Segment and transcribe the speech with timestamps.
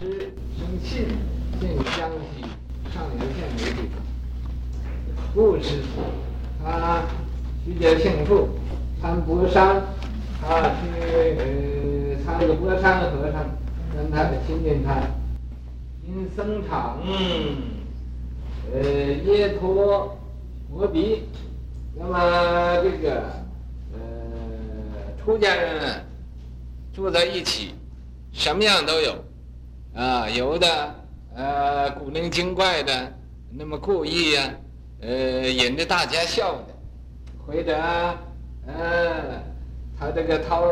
[0.00, 1.06] 是生信，
[1.60, 2.42] 信江西
[2.92, 3.94] 上元县的地方。
[5.34, 5.82] 故事，
[6.62, 7.04] 他
[7.64, 8.48] 徐节庆父
[9.00, 9.82] 参博山，
[10.40, 10.88] 他去
[11.38, 13.44] 呃参个博山和尚
[13.94, 15.00] 跟他的亲近他，
[16.06, 16.98] 因僧场
[18.72, 20.18] 呃耶托
[20.70, 21.22] 摩比，
[21.94, 23.22] 那么这个
[23.92, 23.98] 呃
[25.22, 26.04] 出家人
[26.92, 27.74] 住在一起，
[28.32, 29.24] 什么样都有。
[29.94, 30.66] 啊，有的
[31.36, 33.12] 呃古灵精怪的，
[33.50, 34.50] 那么故意呀、
[35.02, 36.68] 呃引着大家笑的，
[37.46, 37.76] 或者
[38.66, 39.42] 呃
[40.00, 40.62] 他这个掏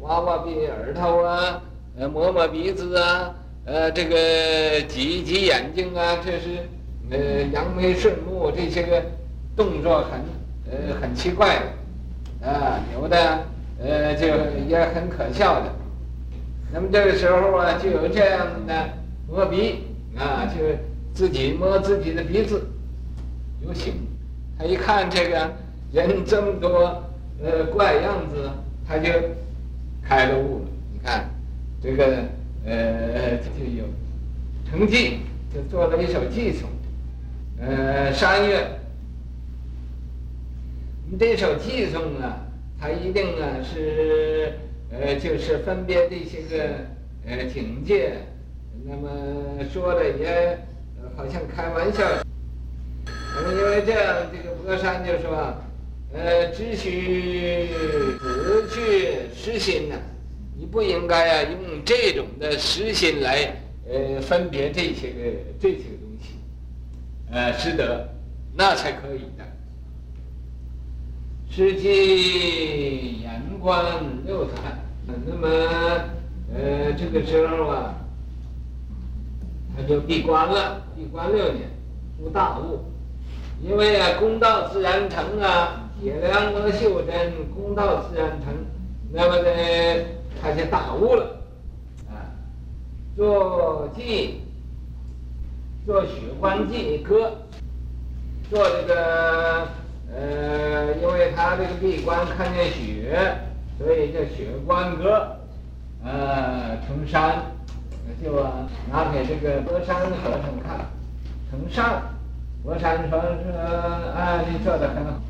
[0.00, 1.62] 挖挖鼻耳朵啊，
[1.96, 3.32] 呃摸摸鼻子啊，
[3.66, 6.68] 呃这个挤一挤眼睛啊，这是
[7.10, 9.00] 呃扬眉顺目这些个
[9.54, 10.20] 动作很
[10.72, 11.60] 呃很奇怪
[12.42, 13.38] 的，啊有的
[13.80, 14.26] 呃就
[14.68, 15.72] 也很可笑的。
[16.74, 18.88] 那么这个时候啊，就有这样的
[19.28, 19.84] 摸鼻
[20.18, 20.60] 啊，就
[21.14, 22.66] 自己摸自己的鼻子，
[23.64, 23.94] 就行。
[24.58, 25.52] 他一看这个
[25.92, 27.00] 人这么多
[27.40, 28.50] 呃怪样子，
[28.88, 29.08] 他就
[30.02, 30.64] 开了悟了。
[30.92, 31.30] 你看
[31.80, 32.06] 这个
[32.66, 33.84] 呃就有
[34.68, 35.20] 成绩，
[35.54, 36.68] 就做了一首偈丛。
[37.60, 38.66] 呃，三月，
[41.20, 42.40] 这首寄送啊，
[42.80, 44.54] 它一定啊是。
[44.90, 46.64] 呃，就是分别这些个
[47.26, 48.12] 呃境界，
[48.84, 50.58] 那么说的也
[51.16, 52.04] 好像开玩笑。
[53.06, 55.56] 那么因为这样，这个博山就说，
[56.12, 57.68] 呃，只许
[58.20, 59.96] 不去实心呐，
[60.56, 63.56] 你不应该啊用这种的实心来
[63.88, 65.20] 呃分别这些个
[65.60, 66.36] 这些个东西，
[67.32, 68.08] 呃，实得
[68.54, 69.44] 那才可以的。
[71.56, 73.80] 实际眼观
[74.26, 74.76] 六禅。
[75.06, 75.46] 那么，
[76.52, 77.94] 呃，这个时候啊，
[79.76, 81.70] 他就闭关了，闭关六年，
[82.18, 82.80] 悟大悟。
[83.62, 88.52] 因为啊，公道自然成啊，铁梁阿修真，功到自然成。
[89.12, 90.04] 那么呢，
[90.42, 91.40] 他就大悟了，
[92.08, 92.34] 啊，
[93.16, 94.30] 做偈，
[95.86, 97.30] 做雪观偈歌，
[98.50, 99.68] 做这个，
[100.12, 100.94] 呃，
[101.34, 103.18] 他这个闭关看见雪。
[103.76, 105.36] 所以叫雪观歌，
[106.04, 107.42] 呃，成山，
[108.22, 108.40] 就
[108.88, 110.86] 拿给这个博山和尚看，
[111.50, 112.00] 成山。
[112.62, 113.52] 博山说说，
[114.16, 115.20] 啊，你做的很好，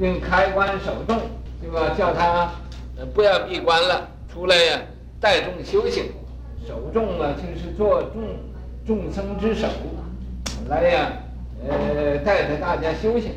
[0.00, 1.16] 用开关守众，
[1.62, 2.50] 就叫他
[3.14, 4.80] 不要闭关了，出来呀，
[5.20, 6.06] 带众修行，
[6.66, 8.24] 守众啊，就是做众
[8.84, 9.68] 众生之首，
[10.68, 11.12] 来呀，
[11.66, 13.30] 呃，带着大家修行，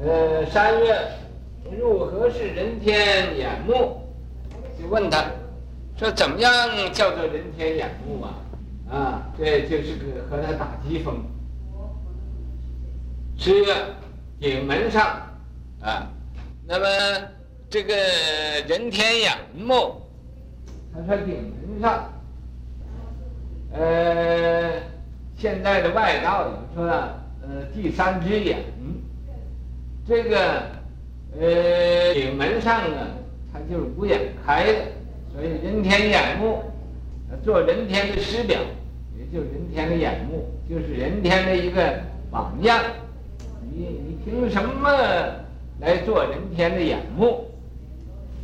[0.00, 0.96] 呃，三月。
[1.70, 4.00] 入何是人天眼目？
[4.80, 5.22] 就问他，
[5.98, 6.50] 说怎么样
[6.94, 8.34] 叫做人天眼目啊？
[8.90, 11.22] 啊，这就是个和他打机锋。
[13.36, 13.74] 十月
[14.40, 15.04] 顶门上，
[15.82, 16.10] 啊，
[16.66, 16.86] 那么
[17.68, 17.94] 这个
[18.66, 20.00] 人天眼目，
[20.94, 22.10] 他说顶门上，
[23.74, 24.72] 呃，
[25.36, 27.08] 现在的外道有说呢，
[27.42, 28.60] 呃，第三只眼，
[30.08, 30.62] 这个。
[31.38, 32.96] 呃，顶门上呢，
[33.52, 34.78] 它就是五眼开的，
[35.32, 36.62] 所以人天眼目，
[37.44, 38.58] 做人天的师表，
[39.16, 42.82] 也就是人天的眼目，就是人天的一个榜样。
[43.70, 44.90] 你你凭什么
[45.80, 47.44] 来做人天的眼目？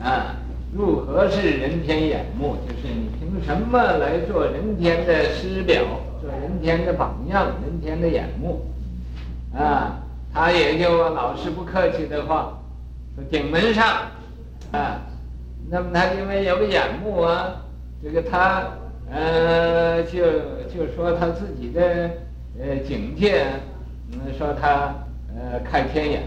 [0.00, 0.34] 啊，
[0.74, 2.56] 入何是人天眼目？
[2.66, 5.84] 就是你凭什么来做人天的师表，
[6.20, 8.60] 做人天的榜样，人天的眼目？
[9.54, 12.58] 啊，他也就老是不客气的话。
[13.14, 13.86] 说顶门上，
[14.72, 15.02] 啊，
[15.68, 17.62] 那么他因为有眼目啊，
[18.02, 18.64] 这个他
[19.10, 20.22] 呃就
[20.72, 22.10] 就说他自己的
[22.58, 23.44] 呃警戒，
[24.12, 24.94] 嗯，说他
[25.36, 26.22] 呃开天眼，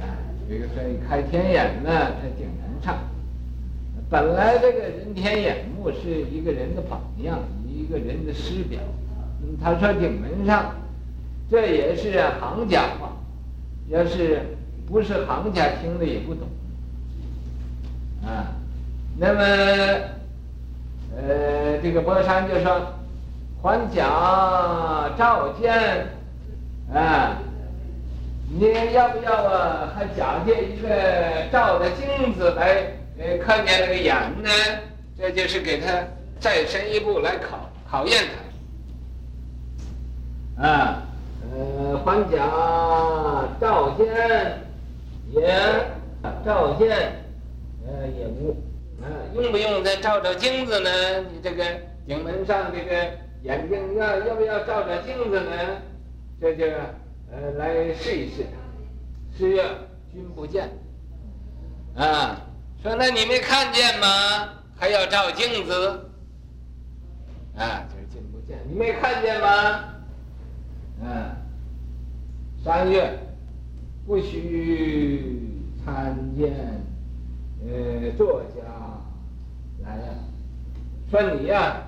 [0.00, 0.06] 啊，
[0.48, 2.96] 这个所以开天眼呢，在顶门上，
[4.08, 8.78] 本来这个人天眼目是一个人的榜样，一个人的师表，
[9.60, 10.76] 他说顶门上，
[11.52, 13.12] 这也是行家话，
[13.88, 14.40] 要是。
[14.84, 16.46] 不是行家听了也不懂，
[18.26, 18.52] 啊，
[19.16, 19.40] 那么，
[21.16, 22.92] 呃，这个博山就说，
[23.62, 24.04] 还讲
[25.16, 25.72] 照见，
[26.92, 27.38] 啊，
[28.50, 29.94] 你要不要啊？
[29.94, 30.88] 还假借一个
[31.50, 32.84] 照的镜子来，
[33.18, 34.50] 呃，看见那个眼呢？
[35.16, 35.86] 这就是给他
[36.38, 38.24] 再深一步来考考验
[40.58, 41.02] 他，啊，
[41.50, 44.60] 呃，还讲照见。
[45.32, 45.48] 也
[46.44, 46.90] 照见，
[47.86, 48.54] 呃，也无，
[49.00, 50.90] 嗯，用不用再照照镜子呢？
[51.32, 51.64] 你这个
[52.06, 53.10] 颈门上这个
[53.42, 55.50] 眼睛要要不要照照镜子呢？
[56.38, 56.66] 这就
[57.30, 58.44] 呃来试一试。
[59.34, 59.64] 是呀，
[60.12, 60.68] 君不见。
[61.96, 62.38] 啊，
[62.82, 64.06] 说那你没看见吗？
[64.78, 66.10] 还要照镜子？
[67.56, 69.48] 啊，就是君不见，你没看见吗？
[71.02, 71.36] 啊，
[72.64, 73.18] 三月
[74.06, 75.50] 不许
[75.84, 76.52] 参见
[77.66, 78.62] 呃作家
[79.84, 80.14] 来呀。
[81.10, 81.82] 说你呀，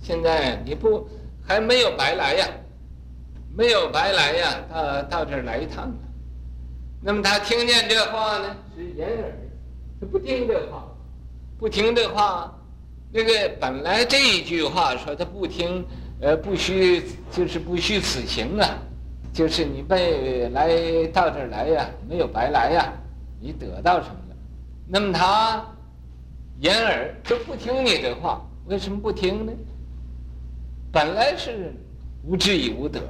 [0.00, 1.08] 现在你不
[1.44, 2.46] 还没有白来呀？
[3.54, 5.92] 没有白来呀，到到这儿来一趟。
[7.00, 9.32] 那么他听见这话呢，是掩耳，
[10.00, 10.84] 他不听这话，
[11.58, 12.56] 不听这话。
[13.10, 15.84] 那个本来这一句话说他不听，
[16.20, 17.02] 呃，不虚
[17.32, 18.78] 就是不虚此行啊，
[19.32, 20.68] 就是你被来
[21.12, 22.92] 到这儿来呀，没有白来呀，
[23.40, 24.36] 你得到什么了？
[24.86, 25.64] 那么他
[26.60, 29.52] 掩耳就不听你的话，为什么不听呢？
[30.92, 31.72] 本来是
[32.24, 33.00] 无智与无德，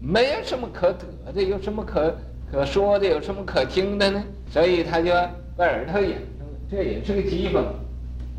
[0.00, 2.16] 没有什么可得的，有什么可？
[2.50, 4.24] 可说的有什么可听的呢？
[4.50, 5.12] 所以他就
[5.54, 7.62] 把耳朵掩上了，这也是个讥讽，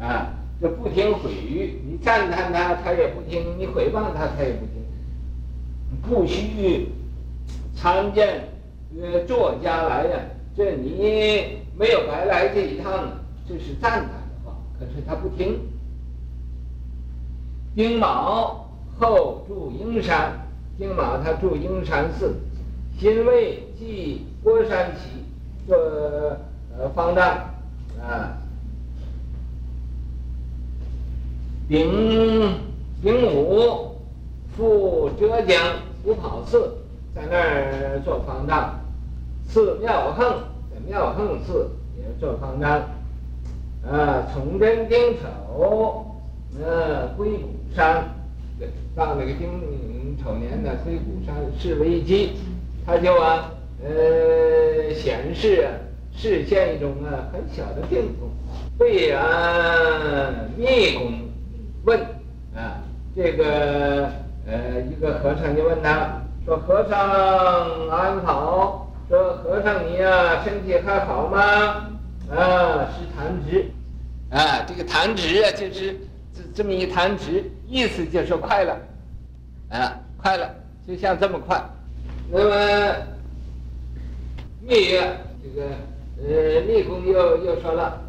[0.02, 4.80] 啊，这不听毁誉，你赞叹他，他也不听；你诽谤他，他也不听。
[6.02, 6.88] 不许
[7.82, 8.44] 参见
[9.02, 10.20] 呃作家来呀，
[10.58, 13.10] 这你没有白来这一趟，
[13.48, 15.58] 这是赞他的话，可是他不听。
[17.76, 18.68] 丁卯
[19.00, 20.34] 后住应山，
[20.78, 22.36] 丁卯他住应山寺。
[23.00, 25.24] 辛未即郭山起，
[25.66, 25.78] 做
[26.78, 27.26] 呃方丈
[28.02, 28.36] 啊。
[31.70, 32.60] 丙
[33.02, 33.96] 丙午
[34.58, 35.64] 赴浙江
[36.04, 36.76] 虎跑寺，
[37.16, 38.80] 在那儿做方丈。
[39.48, 40.28] 次庙横，
[40.72, 42.82] 在庙横寺也做方丈。
[43.90, 46.06] 啊，崇祯丁丑，
[46.62, 48.04] 呃，归谷山，
[48.96, 52.34] 到那个丁丑年的归谷山是危机。
[52.86, 53.52] 他就啊，
[53.84, 55.72] 呃，显示啊，
[56.12, 58.30] 示现一种啊很小的病痛。
[58.78, 59.24] 对啊，
[60.58, 61.14] 密公
[61.86, 62.00] 问
[62.56, 62.84] 啊，
[63.16, 64.10] 这个
[64.46, 66.19] 呃一个和尚就问他
[66.50, 67.00] 说：“和尚
[67.90, 68.92] 安好？
[69.08, 71.40] 说和尚你啊身体还好吗？”
[72.36, 73.70] 啊，是弹指，
[74.32, 75.96] 啊，这个弹指啊就是
[76.34, 78.76] 这这么一弹指，意思就是快了，
[79.70, 80.50] 啊，快了，
[80.88, 81.64] 就像这么快。
[82.32, 82.96] 那么，
[84.62, 85.68] 密曰这个
[86.18, 88.02] 呃，密公又又说了，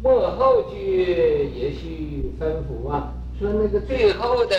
[0.00, 4.56] 末后句也须吩咐啊，说那个最后的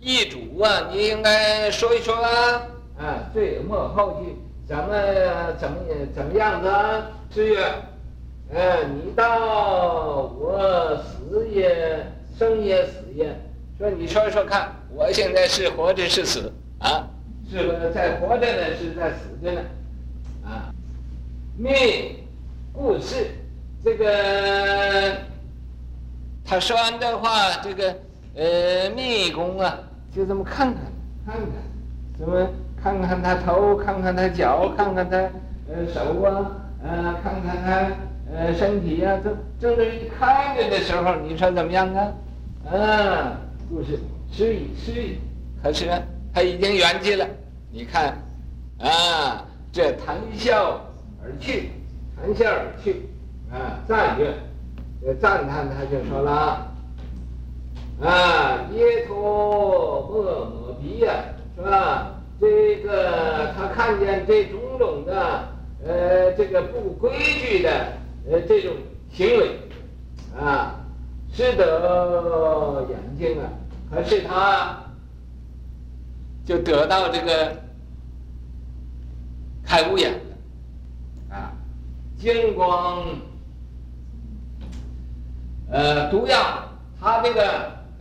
[0.00, 2.62] 易主啊，你应该说一说啊，
[3.02, 4.94] 啊，最末后句怎么
[5.58, 5.78] 怎么
[6.14, 7.10] 怎么样子啊？
[7.34, 7.60] 是曰，
[8.54, 12.06] 呃，你到我死也
[12.38, 13.36] 生也死也，
[13.76, 17.08] 说你说说看，我现在是活着是死啊？
[17.50, 19.60] 是在活着呢，是在死着呢，
[20.44, 20.72] 啊，
[21.56, 21.74] 命
[22.72, 23.32] 故事，
[23.82, 25.16] 这个
[26.44, 27.96] 他说完这话，这个
[28.36, 29.76] 呃密公啊，
[30.14, 30.84] 就这么看看
[31.26, 31.50] 看看，
[32.16, 32.48] 怎么
[32.82, 35.16] 看看他头，看看他脚， 看看他
[35.68, 36.50] 呃手啊，
[36.82, 37.86] 呃看看他
[38.34, 42.12] 呃身体呀、啊，正正这一看着的时候，你说怎么样啊？
[42.70, 43.32] 啊，
[43.68, 43.98] 故事
[44.30, 45.18] 失语失语，
[45.62, 45.88] 可是
[46.34, 47.24] 他已经圆寂了。
[47.70, 48.16] 你看，
[48.80, 50.80] 啊，这谈笑
[51.22, 51.70] 而去，
[52.16, 53.08] 谈笑而去，
[53.52, 54.34] 啊，赞曰，
[55.04, 56.66] 这赞叹他就说了，
[58.02, 59.16] 啊，耶陀
[60.10, 61.12] 莫摩鼻呀，
[61.56, 62.18] 是吧？
[63.92, 65.48] 看见这种种的，
[65.84, 67.92] 呃，这个不规矩的，
[68.30, 68.72] 呃，这种
[69.12, 69.58] 行为，
[70.34, 70.80] 啊，
[71.30, 73.52] 使得眼睛啊，
[73.90, 74.78] 可是他。
[76.44, 77.56] 就得到这个
[79.64, 81.52] 开悟眼了，啊，
[82.18, 83.06] 金光，
[85.70, 86.64] 呃，毒药，
[87.00, 87.42] 他这个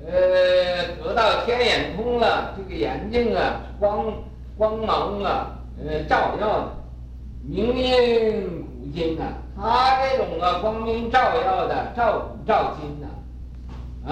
[0.08, 4.12] 呃得到天眼通了，这个眼睛啊，光
[4.58, 6.78] 光芒啊，呃，照耀的，
[7.44, 9.24] 明阴古今呐，
[9.56, 13.08] 他这种啊光明照耀的，照古照今呐，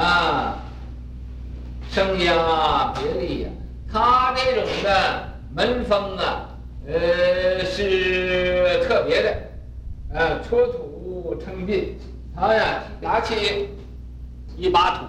[0.02, 0.58] 啊，
[1.90, 3.50] 生涯别离呀。
[3.92, 6.50] 他这种的门风啊，
[6.88, 9.38] 呃，是特别的，
[10.14, 11.98] 呃，出土成金，
[12.36, 13.68] 他呀拿起
[14.58, 15.06] 一把土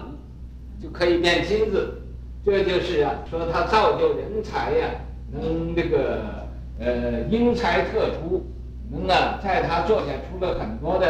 [0.81, 2.01] 就可以变金子，
[2.43, 4.89] 这就是啊，说他造就人才呀，
[5.31, 6.40] 能这个
[6.83, 8.43] 呃英才特出，
[8.91, 11.07] 能啊，在他做下出了很多的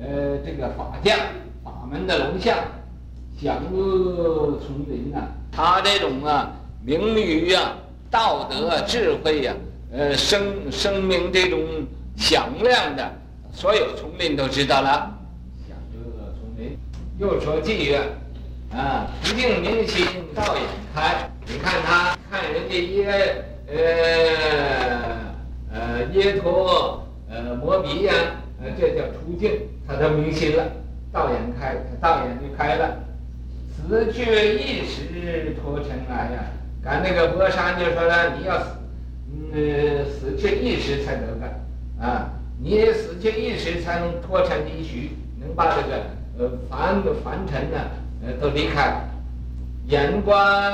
[0.00, 1.16] 呃这个法将
[1.62, 2.58] 法门的龙象，
[3.40, 5.20] 享恶从林呐。
[5.52, 6.52] 他这种啊，
[6.84, 7.76] 名誉啊，
[8.10, 11.60] 道德啊，智慧呀、啊，呃，声声名这种
[12.16, 13.08] 响亮的，
[13.52, 15.16] 所有丛林都知道了。
[15.68, 16.76] 享恶丛林，
[17.18, 18.02] 又说妓院，
[18.72, 20.04] 啊，不净明心，
[20.34, 21.30] 道眼开。
[21.46, 23.12] 你看他看人家一个，
[23.66, 25.34] 呃，
[25.72, 28.12] 呃，耶陀，呃，摩比呀，
[28.62, 30.64] 呃，这叫出境，他都明心了。
[31.12, 32.98] 道眼开，他道眼就开了。
[33.68, 34.22] 死去
[34.58, 36.44] 一时脱尘埃呀！
[36.82, 38.70] 赶那个佛山就说了，你要死，
[39.52, 41.60] 嗯，死去一时才能干，
[42.00, 46.04] 啊，你死去一时才能脱尘一绪，能把这个
[46.38, 47.78] 呃凡凡尘呢，
[48.24, 49.00] 呃都离开。
[49.86, 50.72] 眼观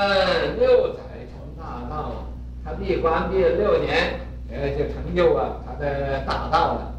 [0.57, 0.99] 六载
[1.31, 2.25] 成大道，
[2.63, 4.19] 他闭关闭了六年，
[4.51, 6.93] 呃，就成就啊他的大道了。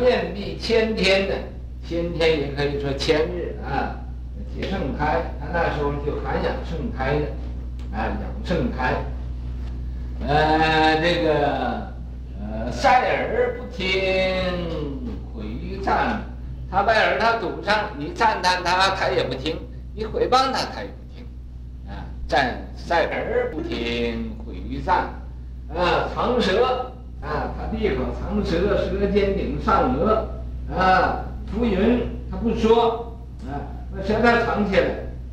[0.00, 1.34] 面壁千天的。
[1.86, 3.94] 先天也可以说千日啊，
[4.56, 7.26] 解盛开，他那时候就涵养盛开的，
[7.94, 8.94] 啊，养盛开。
[10.26, 11.92] 呃，这个
[12.40, 13.84] 呃，塞耳不听
[15.34, 16.22] 毁于赞，
[16.70, 19.54] 他把耳朵堵上，你赞叹他，他也不听；
[19.94, 20.88] 你毁谤他，他也
[22.34, 22.42] 不听。
[22.42, 25.08] 啊，赞塞耳不听毁赞，
[25.74, 31.20] 啊，藏舌啊，他闭口藏舌，舌尖顶上颚，啊。
[31.52, 33.14] 浮云，他不说，
[33.46, 33.62] 啊，
[33.94, 34.86] 那舌头藏起来，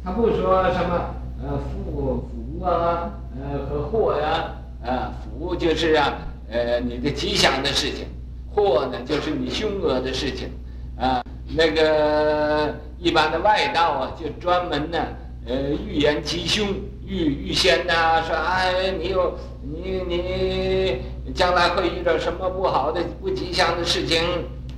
[0.04, 4.54] 他不说什么，呃，福福啊，呃，和祸呀，
[4.86, 6.14] 啊，福就是啊，
[6.52, 8.06] 呃，你的吉祥的事情，
[8.54, 10.50] 祸呢就是你凶恶的事情，
[10.96, 11.24] 啊，
[11.56, 15.00] 那个一般的外道啊，就专门呢，
[15.46, 16.68] 呃，预言吉凶，
[17.06, 24.22] 预预先呐、说哎，你有你你将来会遇到什么不好的不吉祥的事情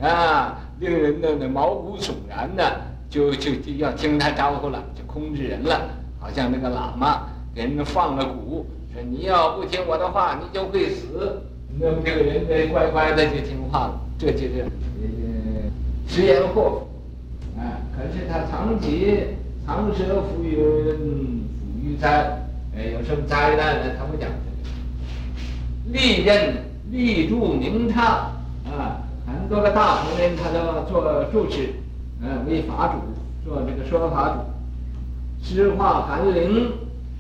[0.02, 0.60] 啊。
[0.80, 5.82] 令人呢那毛骨悚然的，就就就要听他招呼了，就控制人了，
[6.20, 11.42] 好像那个喇嘛给人放了蛊，说你要不听我的话，你就会死。
[11.80, 14.66] 那么这个人呢，乖乖的就听话了，这就是
[15.02, 15.70] 呃
[16.08, 17.80] 食言祸福啊。
[17.96, 19.20] 可是他长期
[19.66, 22.38] 长舌浮云，抚育灾，
[22.76, 23.96] 哎，有什么灾难呢？
[23.98, 25.98] 他不讲这个。
[25.98, 26.56] 历任
[26.92, 28.32] 历住明刹
[28.66, 29.00] 啊。
[29.26, 31.70] 很多个大臣人，他都做住持，
[32.22, 34.40] 嗯，为法主，做这个说法主，
[35.42, 36.72] 施化寒灵，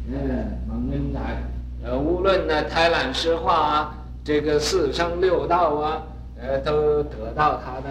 [0.09, 1.41] 嗯，蒙恩财，
[1.83, 6.03] 呃，无论呢，胎卵施化啊，这个四生六道啊，
[6.37, 7.89] 呃，都得到他的，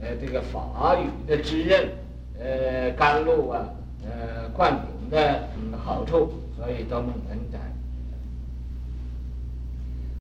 [0.00, 1.86] 呃，这个法语的滋润，
[2.40, 3.60] 呃，甘露啊，
[4.04, 5.48] 呃，灌顶的
[5.84, 7.59] 好处，所以都蒙恩财。